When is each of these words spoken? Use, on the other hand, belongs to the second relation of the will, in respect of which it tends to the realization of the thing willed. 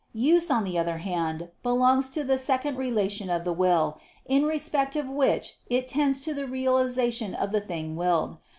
Use, 0.15 0.49
on 0.49 0.63
the 0.63 0.79
other 0.79 0.97
hand, 0.97 1.49
belongs 1.61 2.09
to 2.09 2.23
the 2.23 2.39
second 2.39 2.75
relation 2.75 3.29
of 3.29 3.43
the 3.43 3.53
will, 3.53 3.99
in 4.25 4.45
respect 4.47 4.95
of 4.95 5.05
which 5.07 5.57
it 5.69 5.87
tends 5.87 6.19
to 6.21 6.33
the 6.33 6.47
realization 6.47 7.35
of 7.35 7.51
the 7.51 7.61
thing 7.61 7.95
willed. 7.95 8.39